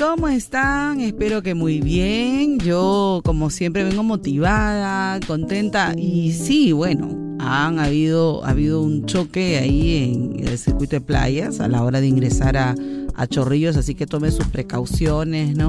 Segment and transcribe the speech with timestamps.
[0.00, 1.00] ¿cómo están?
[1.00, 2.58] Espero que muy bien.
[2.58, 5.92] Yo, como siempre, vengo motivada, contenta.
[5.94, 11.60] Y sí, bueno, han habido, ha habido un choque ahí en el circuito de playas
[11.60, 12.74] a la hora de ingresar a,
[13.14, 15.68] a Chorrillos, así que tome sus precauciones, ¿no?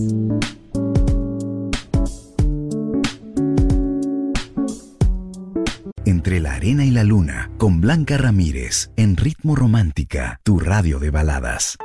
[6.05, 11.09] Entre la arena y la luna, con Blanca Ramírez, en Ritmo Romántica, tu radio de
[11.09, 11.77] baladas.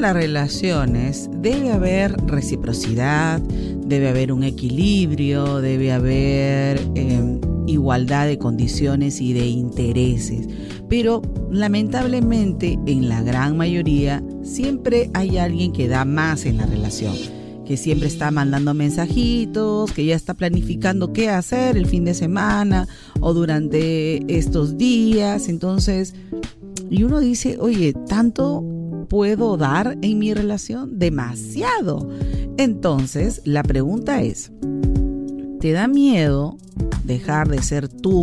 [0.00, 8.38] Todas las relaciones debe haber reciprocidad, debe haber un equilibrio, debe haber em, igualdad de
[8.38, 10.48] condiciones y de intereses.
[10.88, 11.20] Pero
[11.50, 17.14] lamentablemente en la gran mayoría siempre hay alguien que da más en la relación
[17.66, 22.88] que siempre está mandando mensajitos, que ya está planificando qué hacer el fin de semana
[23.20, 25.48] o durante estos días.
[25.48, 26.14] Entonces,
[26.90, 28.64] y uno dice, oye, ¿tanto
[29.10, 30.98] puedo dar en mi relación?
[30.98, 32.08] Demasiado.
[32.56, 34.50] Entonces, la pregunta es,
[35.60, 36.56] ¿te da miedo
[37.04, 38.22] dejar de ser tú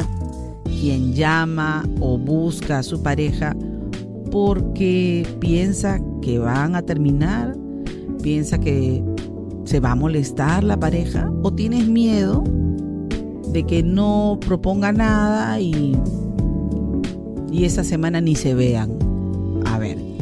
[0.63, 3.55] quien llama o busca a su pareja
[4.31, 7.55] porque piensa que van a terminar?
[8.23, 9.03] ¿Piensa que
[9.65, 11.29] se va a molestar la pareja?
[11.43, 12.43] ¿O tienes miedo
[13.51, 15.95] de que no proponga nada y
[17.51, 19.06] y esa semana ni se vean.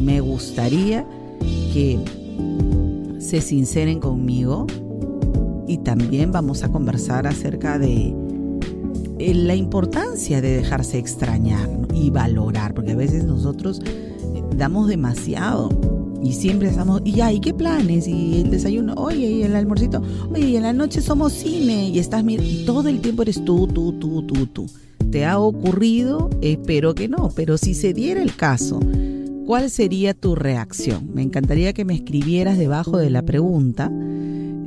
[0.05, 1.03] Me gustaría
[1.73, 1.99] que
[3.17, 4.67] se sinceren conmigo
[5.67, 8.15] y también vamos a conversar acerca de
[9.17, 15.69] eh, la importancia de dejarse extrañar y valorar, porque a veces nosotros eh, damos demasiado
[16.21, 18.07] y siempre estamos, y ya, ¿y qué planes?
[18.07, 21.97] Y el desayuno, oye, y el almuercito, oye, y en la noche somos cine, y
[21.97, 24.67] estás, y todo el tiempo eres tú, tú, tú, tú, tú
[25.11, 26.29] te ha ocurrido?
[26.41, 28.79] Espero que no, pero si se diera el caso,
[29.45, 31.11] ¿cuál sería tu reacción?
[31.13, 33.91] Me encantaría que me escribieras debajo de la pregunta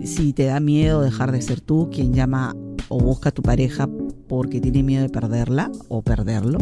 [0.05, 2.55] si te da miedo dejar de ser tú quien llama
[2.89, 3.89] o busca a tu pareja
[4.29, 6.59] porque tiene miedo de perderla o perderlo.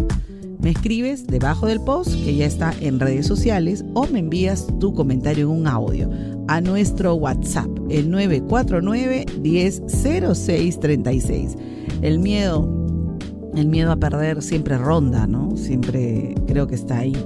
[0.61, 4.95] Me escribes debajo del post que ya está en redes sociales o me envías tu
[4.95, 6.11] comentario en un audio
[6.49, 11.57] a nuestro WhatsApp, el 949 100636.
[12.01, 12.87] El miedo
[13.57, 15.57] el miedo a perder siempre ronda, ¿no?
[15.57, 17.17] Siempre creo que está ahí.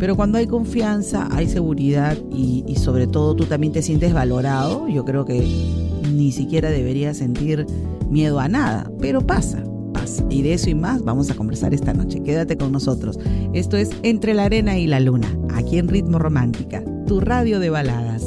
[0.00, 5.04] Pero cuando hay confianza, hay seguridad y, sobre todo tú también te sientes valorado, yo
[5.04, 5.40] creo que
[6.10, 7.66] ni siquiera deberías sentir
[8.08, 9.62] miedo a nada, pero pasa,
[9.92, 10.24] pasa.
[10.30, 12.22] Y de eso y más vamos a conversar esta noche.
[12.22, 13.18] Quédate con nosotros.
[13.52, 17.68] Esto es Entre la Arena y la Luna, aquí en Ritmo Romántica, tu radio de
[17.68, 18.22] baladas.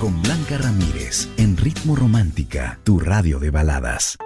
[0.00, 4.16] Con Blanca Ramírez en Ritmo Romántica, tu radio de baladas.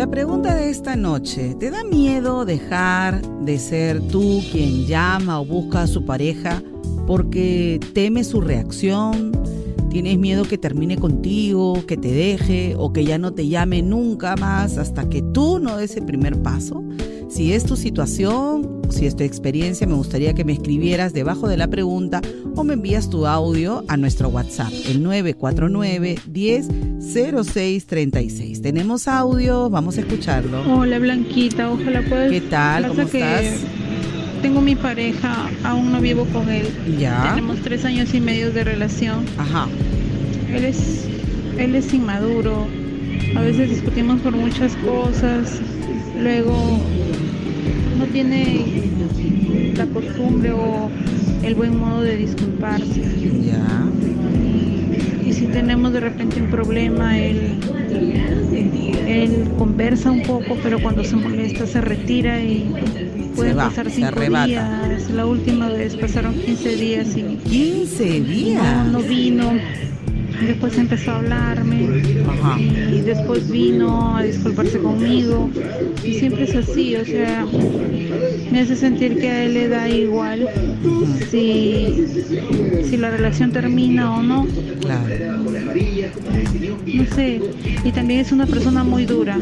[0.00, 5.44] La pregunta de esta noche, ¿te da miedo dejar de ser tú quien llama o
[5.44, 6.62] busca a su pareja
[7.06, 9.30] porque teme su reacción?
[9.90, 14.36] ¿Tienes miedo que termine contigo, que te deje o que ya no te llame nunca
[14.36, 16.82] más hasta que tú no des el primer paso?
[17.30, 21.56] Si es tu situación, si es tu experiencia, me gustaría que me escribieras debajo de
[21.56, 22.20] la pregunta
[22.56, 28.62] o me envías tu audio a nuestro WhatsApp, el 949 100636.
[28.62, 30.60] Tenemos audio, vamos a escucharlo.
[30.74, 32.32] Hola Blanquita, ojalá puedas.
[32.32, 32.88] ¿Qué tal?
[32.88, 33.44] ¿Cómo estás?
[34.42, 36.66] Tengo mi pareja, aún no vivo con él.
[36.98, 37.30] Ya.
[37.30, 39.24] Tenemos tres años y medio de relación.
[39.38, 39.68] Ajá.
[40.52, 41.06] Él es,
[41.58, 42.66] él es inmaduro.
[43.36, 45.60] A veces discutimos por muchas cosas.
[46.20, 46.80] Luego
[48.00, 48.64] no tiene
[49.76, 50.90] la costumbre o
[51.42, 53.02] el buen modo de disculparse.
[53.44, 53.84] Ya.
[55.26, 57.58] Y, si tenemos de repente un problema, él,
[59.06, 62.74] él conversa un poco, pero cuando se molesta se retira y
[63.36, 65.10] puede pasar cinco días.
[65.10, 68.86] La última vez pasaron 15 días y 15 días.
[68.86, 69.52] No, no vino
[70.46, 71.88] después empezó a hablarme
[72.90, 75.50] y después vino a disculparse conmigo
[76.04, 77.46] y siempre es así, o sea,
[78.50, 80.48] me hace sentir que a él le da igual
[81.30, 82.06] si,
[82.88, 84.46] si la relación termina o no.
[84.80, 85.08] Claro.
[86.86, 87.40] No sé,
[87.84, 89.38] y también es una persona muy dura.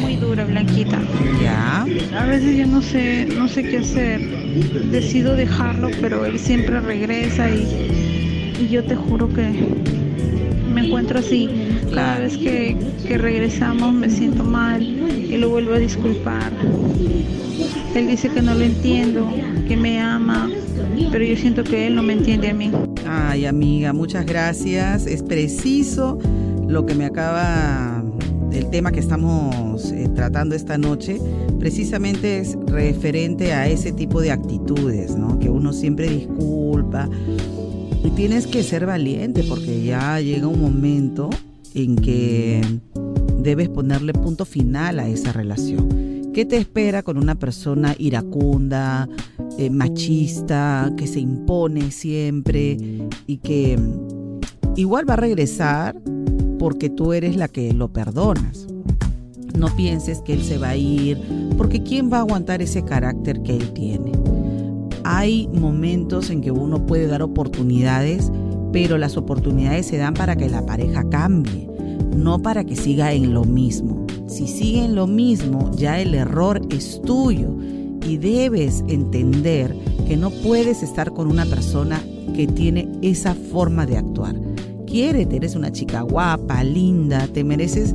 [0.00, 1.00] Muy dura, Blanquita.
[1.42, 1.86] Ya.
[2.16, 4.20] A veces yo no sé, no sé qué hacer.
[4.90, 8.07] Decido dejarlo, pero él siempre regresa y
[8.58, 9.52] y yo te juro que
[10.72, 11.48] me encuentro así.
[11.94, 12.76] Cada vez que,
[13.08, 16.52] regresamos me siento mal y lo vuelvo a disculpar.
[17.94, 19.28] Él dice que no lo entiendo,
[19.66, 20.50] que me ama,
[21.10, 22.70] pero yo siento que él no me entiende a mí.
[23.06, 25.06] Ay, amiga, muchas gracias.
[25.06, 26.18] Es preciso
[26.68, 28.04] lo que me acaba,
[28.52, 31.18] el tema que estamos eh, tratando esta noche,
[31.58, 35.38] precisamente es referente a ese tipo de actitudes, ¿no?
[35.38, 37.08] Que uno siempre disculpa
[38.04, 41.30] y tienes que ser valiente porque ya llega un momento
[41.74, 42.60] en que
[43.38, 46.08] debes ponerle punto final a esa relación.
[46.32, 49.08] ¿Qué te espera con una persona iracunda,
[49.58, 52.76] eh, machista, que se impone siempre
[53.26, 53.78] y que
[54.76, 56.00] igual va a regresar
[56.58, 58.66] porque tú eres la que lo perdonas?
[59.56, 61.18] No pienses que él se va a ir,
[61.56, 64.12] porque ¿quién va a aguantar ese carácter que él tiene?
[65.10, 68.30] Hay momentos en que uno puede dar oportunidades,
[68.74, 71.66] pero las oportunidades se dan para que la pareja cambie,
[72.14, 74.06] no para que siga en lo mismo.
[74.26, 77.48] Si sigue en lo mismo, ya el error es tuyo
[78.06, 79.74] y debes entender
[80.06, 82.02] que no puedes estar con una persona
[82.34, 84.36] que tiene esa forma de actuar.
[84.86, 87.94] Quiérete, eres una chica guapa, linda, te mereces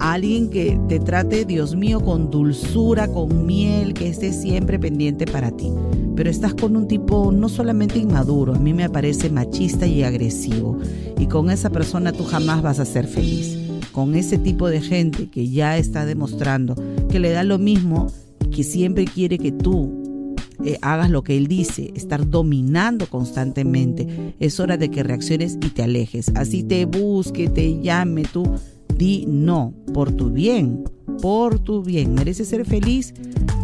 [0.00, 5.50] alguien que te trate, Dios mío, con dulzura, con miel, que esté siempre pendiente para
[5.50, 5.70] ti.
[6.16, 10.78] Pero estás con un tipo no solamente inmaduro, a mí me parece machista y agresivo.
[11.18, 13.58] Y con esa persona tú jamás vas a ser feliz.
[13.92, 16.74] Con ese tipo de gente que ya está demostrando
[17.08, 18.06] que le da lo mismo,
[18.54, 24.34] que siempre quiere que tú eh, hagas lo que él dice, estar dominando constantemente.
[24.40, 26.30] Es hora de que reacciones y te alejes.
[26.34, 28.44] Así te busque, te llame, tú
[29.00, 30.84] di no, por tu bien,
[31.22, 32.12] por tu bien.
[32.12, 33.14] Mereces ser feliz,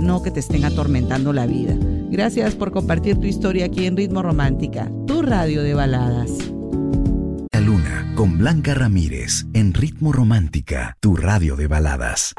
[0.00, 1.76] no que te estén atormentando la vida.
[2.10, 6.30] Gracias por compartir tu historia aquí en Ritmo Romántica, tu radio de baladas.
[7.52, 12.32] La Luna con Blanca Ramírez en Ritmo Romántica, tu radio de baladas.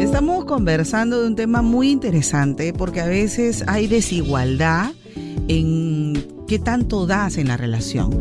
[0.00, 4.90] Estamos conversando de un tema muy interesante porque a veces hay desigualdad
[5.52, 8.18] en qué tanto das en la relación.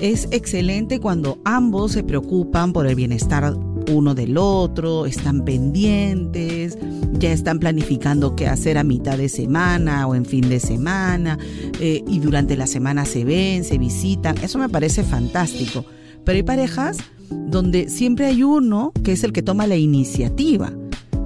[0.00, 3.56] Es excelente cuando ambos se preocupan por el bienestar
[3.90, 6.78] uno del otro, están pendientes,
[7.14, 11.38] ya están planificando qué hacer a mitad de semana o en fin de semana,
[11.80, 14.36] eh, y durante la semana se ven, se visitan.
[14.38, 15.84] Eso me parece fantástico.
[16.24, 16.98] Pero hay parejas
[17.30, 20.72] donde siempre hay uno que es el que toma la iniciativa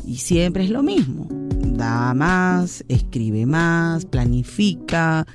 [0.07, 1.42] y siempre es lo mismo.
[1.83, 5.27] Más, escribe más, planifica,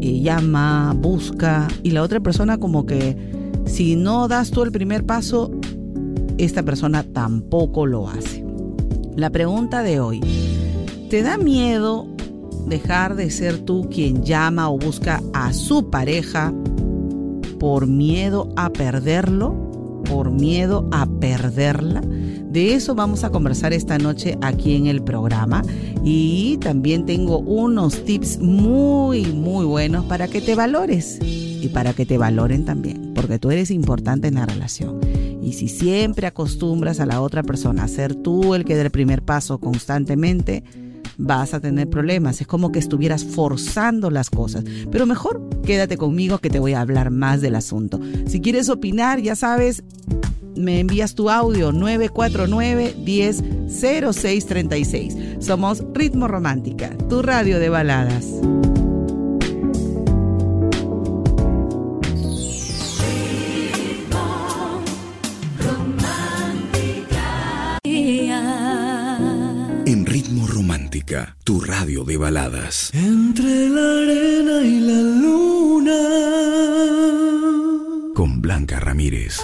[0.00, 1.66] eh, llama, busca.
[1.82, 3.16] Y la otra persona como que
[3.66, 5.50] si no das tú el primer paso,
[6.38, 8.44] esta persona tampoco lo hace.
[9.16, 10.20] La pregunta de hoy,
[11.10, 12.06] ¿te da miedo
[12.66, 16.52] dejar de ser tú quien llama o busca a su pareja
[17.58, 20.02] por miedo a perderlo?
[20.08, 22.02] ¿Por miedo a perderla?
[22.50, 25.62] De eso vamos a conversar esta noche aquí en el programa
[26.02, 32.06] y también tengo unos tips muy, muy buenos para que te valores y para que
[32.06, 34.98] te valoren también, porque tú eres importante en la relación.
[35.42, 38.90] Y si siempre acostumbras a la otra persona a ser tú el que dé el
[38.90, 40.64] primer paso constantemente,
[41.18, 42.40] vas a tener problemas.
[42.40, 44.64] Es como que estuvieras forzando las cosas.
[44.90, 48.00] Pero mejor quédate conmigo que te voy a hablar más del asunto.
[48.26, 49.82] Si quieres opinar, ya sabes,
[50.58, 55.16] me envías tu audio 949 10 0636.
[55.40, 58.26] Somos Ritmo Romántica, tu radio de baladas.
[69.86, 72.90] En Ritmo Romántica, tu radio de baladas.
[72.92, 75.98] Entre la arena y la luna.
[78.14, 79.40] Con Blanca Ramírez.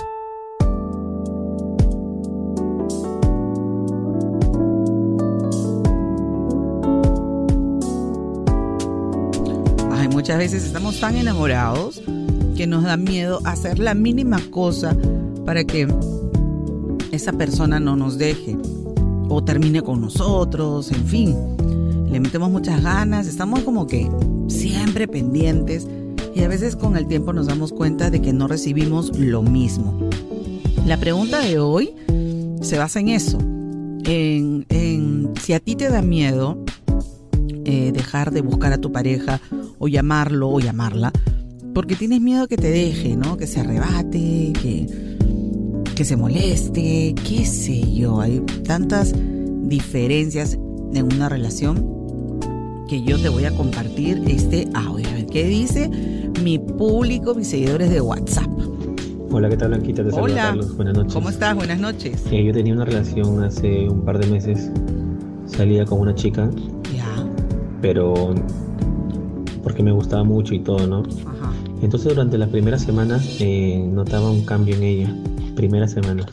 [10.25, 12.01] Muchas veces estamos tan enamorados
[12.57, 14.97] que nos da miedo hacer la mínima cosa
[15.45, 15.87] para que
[17.13, 18.57] esa persona no nos deje
[19.29, 21.37] o termine con nosotros, en fin.
[22.11, 24.11] Le metemos muchas ganas, estamos como que
[24.49, 25.87] siempre pendientes
[26.35, 30.09] y a veces con el tiempo nos damos cuenta de que no recibimos lo mismo.
[30.87, 31.91] La pregunta de hoy
[32.63, 33.37] se basa en eso,
[34.07, 36.65] en, en si a ti te da miedo
[37.67, 39.39] eh, dejar de buscar a tu pareja
[39.85, 41.13] o llamarlo o llamarla,
[41.75, 43.37] porque tienes miedo que te deje, ¿no?
[43.37, 44.87] Que se arrebate, que,
[45.95, 48.19] que se moleste, qué sé yo.
[48.23, 49.15] Hay tantas
[49.65, 50.55] diferencias
[50.95, 51.87] en una relación
[52.89, 55.07] que yo te voy a compartir este audio.
[55.07, 55.91] A ver qué dice
[56.43, 58.49] mi público, mis seguidores de WhatsApp.
[59.31, 60.03] Hola, ¿qué tal Blanquita?
[60.03, 60.43] Te saluda Hola.
[60.45, 60.77] Carlos.
[60.77, 61.13] Buenas noches.
[61.13, 61.55] ¿Cómo estás?
[61.57, 62.23] Buenas noches.
[62.31, 64.71] Eh, yo tenía una relación hace un par de meses.
[65.45, 66.49] Salía con una chica,
[66.97, 67.05] Ya.
[67.83, 68.35] pero
[69.65, 70.99] porque me gustaba mucho y todo, ¿no?
[71.27, 71.53] Ajá.
[71.83, 75.17] Entonces durante las primeras semanas eh, notaba un cambio en ella.
[75.57, 76.25] Primera semana.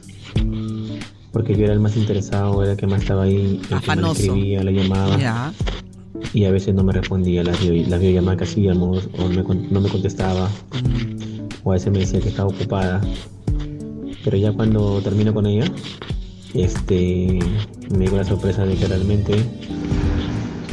[1.32, 4.22] Porque yo era el más interesado, era el que más estaba ahí, el que Afanoso.
[4.22, 5.18] escribía, le llamaba.
[5.18, 5.54] Ya.
[6.34, 9.90] Y a veces no me respondía las, las videollamadas que hacíamos, o me no me
[9.90, 10.50] contestaba,
[10.84, 13.02] Mm, o a veces me decía que estaba ocupada.
[14.24, 15.66] Pero ya cuando termino con ella,
[16.54, 17.40] este,
[17.98, 19.34] me dio la sorpresa de que realmente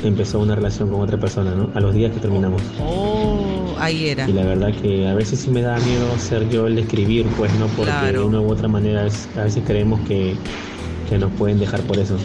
[0.04, 1.70] empezó una relación con otra persona, ¿no?
[1.74, 2.62] A los días que terminamos.
[2.80, 4.28] Oh, ahí era.
[4.28, 7.52] Y la verdad que a veces sí me da miedo ser yo el escribir, pues
[7.58, 10.34] no, porque de una u otra manera a veces creemos que,
[11.08, 12.16] que nos pueden dejar por eso.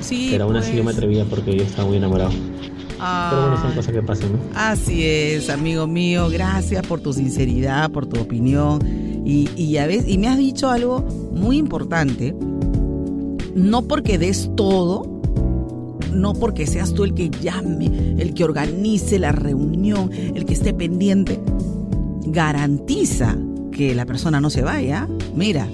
[0.00, 0.96] Sí, Pero aún así yo me pues.
[0.96, 2.30] atrevía porque yo estaba muy enamorado.
[2.30, 4.38] Pero bueno, son cosas que pasan, ¿no?
[4.54, 6.28] Así es, amigo mío.
[6.30, 8.80] Gracias por tu sinceridad, por tu opinión.
[9.24, 12.34] Y, y, ya ves, y me has dicho algo muy importante.
[13.54, 15.17] No porque des todo,
[16.18, 20.74] no porque seas tú el que llame, el que organice la reunión, el que esté
[20.74, 21.40] pendiente,
[22.26, 23.36] garantiza
[23.72, 25.08] que la persona no se vaya.
[25.34, 25.68] Mira,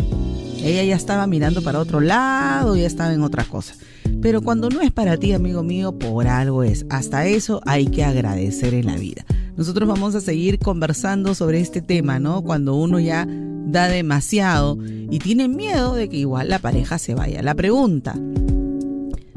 [0.63, 3.75] ella ya estaba mirando para otro lado, ya estaba en otra cosa.
[4.23, 6.87] Pero cuando no es para ti, amigo mío, por algo es.
[6.89, 9.25] Hasta eso hay que agradecer en la vida.
[9.57, 12.43] Nosotros vamos a seguir conversando sobre este tema, ¿no?
[12.43, 17.43] Cuando uno ya da demasiado y tiene miedo de que igual la pareja se vaya.
[17.43, 18.15] La pregunta,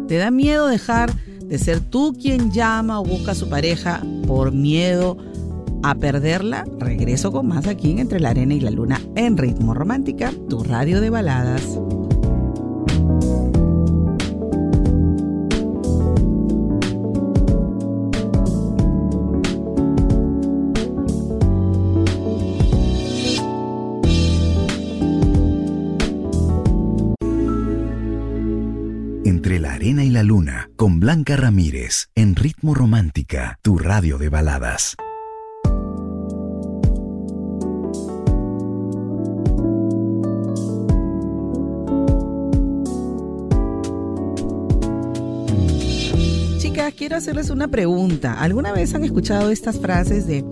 [0.07, 4.51] ¿te da miedo dejar de ser tú quien llama o busca a su pareja por
[4.51, 5.17] miedo
[5.83, 6.65] a perderla?
[6.79, 10.63] Regreso con más aquí en Entre la Arena y la Luna en Ritmo Romántica, tu
[10.63, 11.79] radio de baladas.
[29.65, 34.95] Arena y la luna con Blanca Ramírez en Ritmo Romántica, tu radio de baladas.
[46.59, 48.33] Chicas, quiero hacerles una pregunta.
[48.33, 50.45] ¿Alguna vez han escuchado estas frases de,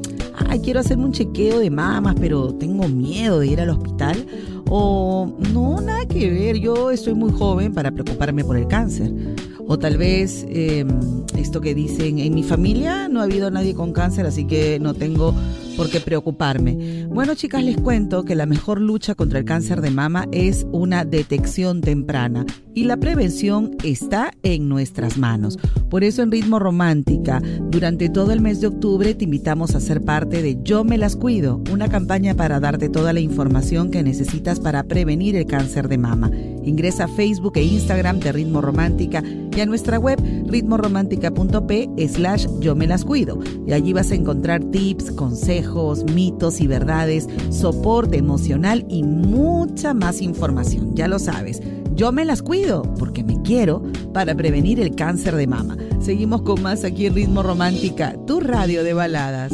[0.48, 4.26] ay, quiero hacerme un chequeo de mamas, pero tengo miedo de ir al hospital?
[4.70, 9.12] O no, nada que ver, yo estoy muy joven para preocuparme por el cáncer.
[9.68, 10.88] O tal vez em,
[11.38, 14.94] esto que dicen, en mi familia no ha habido nadie con cáncer, así que no
[14.94, 15.34] tengo
[15.76, 17.08] por qué preocuparme.
[17.10, 21.06] Bueno, chicas, les cuento que la mejor lucha contra el cáncer de mama es una
[21.06, 25.58] detección temprana y la prevención está en nuestras manos.
[25.90, 30.02] Por eso en Ritmo Romántica, durante todo el mes de octubre te invitamos a ser
[30.02, 34.60] parte de Yo me las cuido, una campaña para darte toda la información que necesitas
[34.60, 36.30] para prevenir el cáncer de mama.
[36.64, 39.24] Ingresa a Facebook e Instagram de Ritmo Romántica
[39.56, 43.40] y a nuestra web ritmoromántica.p slash yo me las cuido.
[43.66, 45.65] Y allí vas a encontrar tips, consejos,
[46.14, 50.96] mitos y verdades, soporte emocional y mucha más información.
[50.96, 51.62] Ya lo sabes.
[51.96, 53.82] Yo me las cuido porque me quiero
[54.14, 55.78] para prevenir el cáncer de mama.
[56.00, 59.54] Seguimos con más aquí en Ritmo Romántica, tu radio de baladas.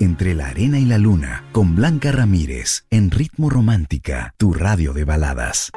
[0.00, 5.04] Entre la arena y la luna, con Blanca Ramírez, en Ritmo Romántica, tu radio de
[5.04, 5.72] baladas.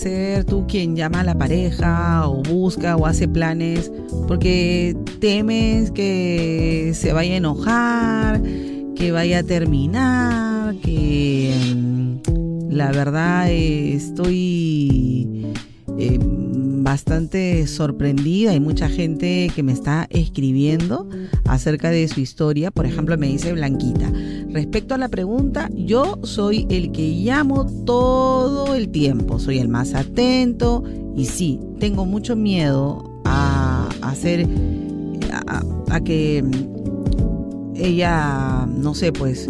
[0.00, 3.92] Ser tú quien llama a la pareja o busca o hace planes
[4.26, 8.40] porque temes que se vaya a enojar,
[8.96, 15.46] que vaya a terminar, que mm, la verdad estoy
[15.98, 18.52] eh, bastante sorprendida.
[18.52, 21.08] Hay mucha gente que me está escribiendo
[21.44, 22.70] acerca de su historia.
[22.70, 24.10] Por ejemplo, me dice Blanquita.
[24.52, 29.38] Respecto a la pregunta, yo soy el que llamo todo el tiempo.
[29.38, 30.82] Soy el más atento
[31.16, 34.48] y sí, tengo mucho miedo a hacer,
[35.88, 36.44] a, que
[37.76, 39.48] ella, no sé, pues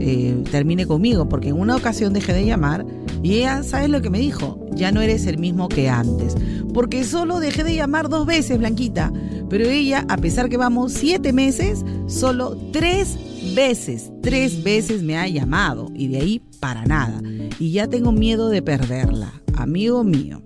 [0.00, 2.84] eh, termine conmigo, porque en una ocasión dejé de llamar
[3.22, 4.58] y ella, ¿sabes lo que me dijo?
[4.72, 6.34] Ya no eres el mismo que antes.
[6.74, 9.12] Porque solo dejé de llamar dos veces, Blanquita.
[9.48, 13.16] Pero ella, a pesar que vamos siete meses, solo tres
[13.54, 15.90] veces, tres veces me ha llamado.
[15.94, 17.22] Y de ahí para nada.
[17.58, 19.32] Y ya tengo miedo de perderla.
[19.54, 20.42] Amigo mío,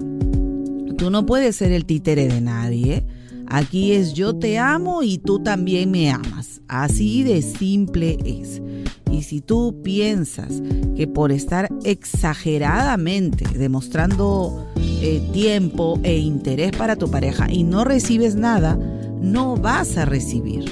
[0.96, 3.04] tú no puedes ser el títere de nadie.
[3.46, 6.60] Aquí es yo te amo y tú también me amas.
[6.66, 8.62] Así de simple es.
[9.10, 10.62] Y si tú piensas
[10.96, 18.34] que por estar exageradamente demostrando eh, tiempo e interés para tu pareja y no recibes
[18.34, 18.76] nada,
[19.20, 20.64] no vas a recibir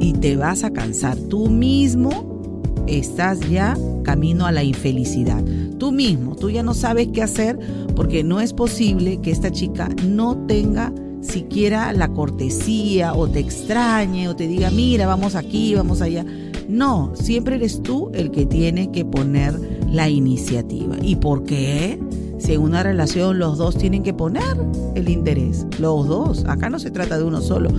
[0.00, 1.16] y te vas a cansar.
[1.16, 2.40] Tú mismo
[2.86, 5.44] estás ya camino a la infelicidad.
[5.78, 7.58] Tú mismo, tú ya no sabes qué hacer
[7.94, 14.28] porque no es posible que esta chica no tenga siquiera la cortesía o te extrañe
[14.28, 16.24] o te diga, mira, vamos aquí, vamos allá.
[16.68, 19.58] No, siempre eres tú el que tiene que poner
[19.90, 20.96] la iniciativa.
[21.02, 22.00] ¿Y por qué?
[22.38, 24.56] Si en una relación los dos tienen que poner
[24.94, 27.70] el interés, los dos, acá no se trata de uno solo,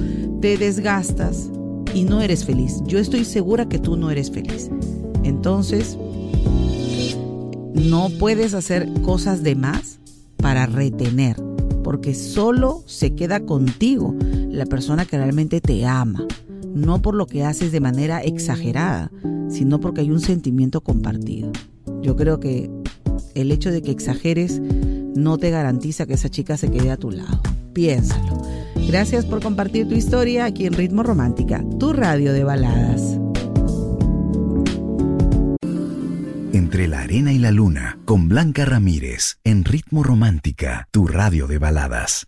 [0.42, 1.50] te desgastas
[1.98, 2.84] y no eres feliz.
[2.86, 4.70] Yo estoy segura que tú no eres feliz.
[5.24, 5.98] Entonces,
[7.74, 9.98] no puedes hacer cosas de más
[10.38, 11.38] para retener,
[11.84, 14.14] porque solo se queda contigo
[14.48, 16.24] la persona que realmente te ama,
[16.76, 19.12] no por lo que haces de manera exagerada,
[19.50, 21.52] sino porque hay un sentimiento compartido.
[22.04, 22.70] Yo creo que
[23.34, 27.10] el hecho de que exageres no te garantiza que esa chica se quede a tu
[27.10, 27.42] lado.
[27.74, 28.57] Piénsalo.
[28.88, 33.20] Gracias por compartir tu historia aquí en Ritmo Romántica, tu radio de baladas.
[36.54, 41.58] Entre la arena y la luna, con Blanca Ramírez, en Ritmo Romántica, tu radio de
[41.58, 42.26] baladas.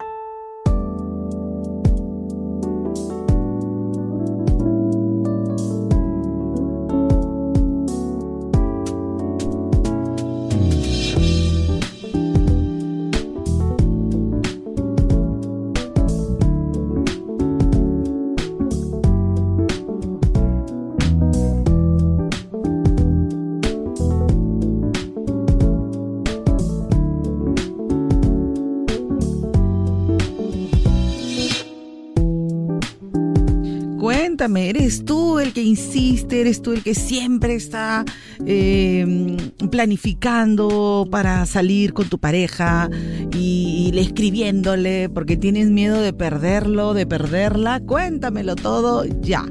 [34.58, 36.42] ¿Eres tú el que insiste?
[36.42, 38.06] ¿Eres tú el que siempre está
[38.46, 39.38] em,
[39.70, 42.90] planificando para salir con tu pareja
[43.34, 47.80] y, y, escribiéndole porque tienes miedo de perderlo, de perderla?
[47.80, 49.46] Cuéntamelo todo ya.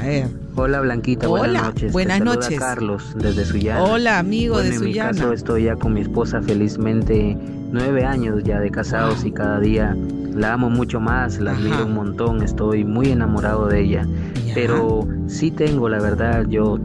[0.00, 0.42] A ver.
[0.54, 1.92] Hola Blanquita, Hola, buenas noches.
[1.92, 2.58] Buenas Te noches.
[2.58, 3.72] Carlos desde.
[3.74, 5.10] Hola amigo bueno, de Suyana.
[5.10, 7.38] En mi caso estoy ya con mi esposa felizmente
[7.70, 9.28] nueve años ya de casados wow.
[9.28, 9.96] y cada día
[10.34, 11.60] la amo mucho más, la Ajá.
[11.60, 14.06] admiro un montón, estoy muy enamorado de ella.
[14.54, 14.66] Ya.
[14.66, 16.78] Pero sí tengo, la verdad, yo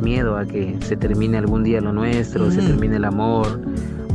[0.00, 2.52] miedo a que se termine algún día lo nuestro, mm.
[2.52, 3.60] se termine el amor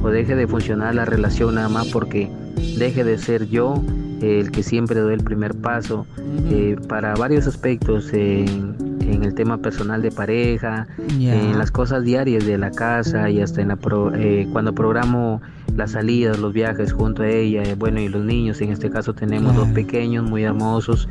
[0.02, 2.30] o deje de funcionar la relación nada más porque
[2.78, 3.82] deje de ser yo
[4.22, 6.54] el que siempre doy el primer paso mm.
[6.54, 8.76] eh, para varios aspectos en,
[9.14, 11.36] en, el tema personal de pareja, yeah.
[11.36, 15.42] en las cosas diarias de la casa y hasta en la pro, eh, cuando programo
[15.76, 19.14] las salidas, los viajes junto a ella, eh, bueno, y los niños, en este caso
[19.14, 21.08] tenemos dos pequeños muy hermosos.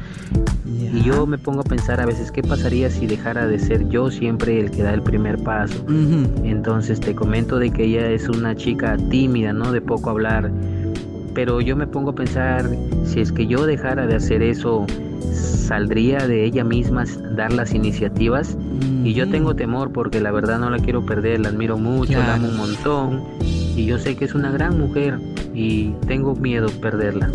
[0.64, 0.90] Yeah.
[0.92, 4.10] Y yo me pongo a pensar a veces qué pasaría si dejara de ser yo
[4.10, 5.84] siempre el que da el primer paso.
[5.88, 6.44] Uh -huh.
[6.44, 9.72] Entonces te comento de que ella es una chica tímida, ¿no?
[9.72, 10.50] De poco hablar.
[11.34, 12.68] Pero yo me pongo a pensar
[13.04, 14.86] si es que yo dejara de hacer eso,
[15.68, 17.04] saldría de ella misma
[17.36, 18.56] dar las iniciativas.
[19.04, 22.26] Y yo tengo temor porque la verdad no la quiero perder, la admiro mucho, claro.
[22.26, 23.22] la amo un montón
[23.76, 25.18] y yo sé que es una gran mujer
[25.54, 27.30] y tengo miedo perderla.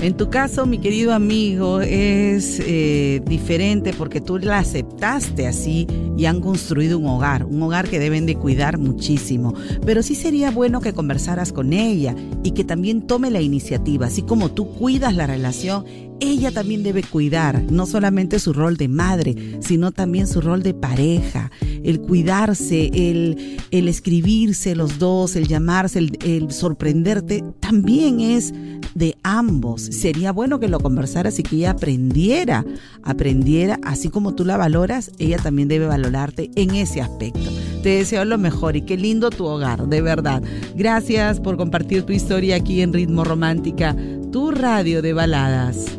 [0.00, 6.26] En tu caso, mi querido amigo, es eh, diferente porque tú la aceptaste así y
[6.26, 9.54] han construido un hogar, un hogar que deben de cuidar muchísimo.
[9.84, 14.22] Pero sí sería bueno que conversaras con ella y que también tome la iniciativa, así
[14.22, 15.84] como tú cuidas la relación,
[16.20, 20.74] ella también debe cuidar no solamente su rol de madre, sino también su rol de
[20.74, 21.50] pareja,
[21.84, 28.52] el cuidarse, el, el escribirse los dos, el llamarse, el, el sorprenderte, también es
[28.94, 29.82] de ambos.
[29.82, 32.64] Sería bueno que lo conversaras y que ella aprendiera,
[33.02, 37.50] aprendiera, así como tú la valoras, ella también debe valorarte en ese aspecto.
[37.82, 40.42] Te deseo lo mejor y qué lindo tu hogar, de verdad.
[40.74, 43.96] Gracias por compartir tu historia aquí en Ritmo Romántica,
[44.32, 45.98] tu radio de baladas.